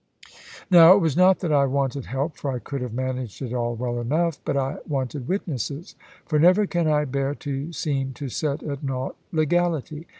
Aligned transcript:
Now 0.71 0.95
it 0.95 0.99
was 0.99 1.15
not 1.15 1.41
that 1.41 1.53
I 1.53 1.67
wanted 1.67 2.07
help, 2.07 2.35
for 2.35 2.51
I 2.51 2.57
could 2.57 2.81
have 2.81 2.91
managed 2.91 3.39
it 3.39 3.53
all 3.53 3.75
well 3.75 3.99
enough; 4.01 4.39
but 4.43 4.57
I 4.57 4.77
wanted 4.89 5.27
witnesses. 5.27 5.93
For 6.25 6.39
never 6.39 6.65
can 6.65 6.87
I 6.87 7.05
bear 7.05 7.35
to 7.35 7.71
seem 7.71 8.13
to 8.13 8.27
set 8.27 8.63
at 8.63 8.81
nought 8.83 9.15
legality. 9.31 10.07